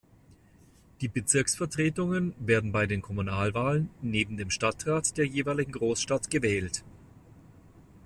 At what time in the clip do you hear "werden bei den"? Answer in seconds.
2.39-3.03